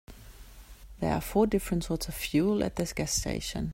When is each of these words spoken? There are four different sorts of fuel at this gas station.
There 0.99 1.13
are 1.13 1.21
four 1.21 1.45
different 1.45 1.83
sorts 1.83 2.07
of 2.07 2.15
fuel 2.15 2.63
at 2.63 2.75
this 2.75 2.91
gas 2.91 3.11
station. 3.13 3.69